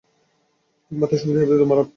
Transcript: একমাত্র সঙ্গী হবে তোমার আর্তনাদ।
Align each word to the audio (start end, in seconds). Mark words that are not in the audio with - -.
একমাত্র 0.91 1.15
সঙ্গী 1.17 1.37
হবে 1.39 1.61
তোমার 1.61 1.77
আর্তনাদ। 1.77 1.89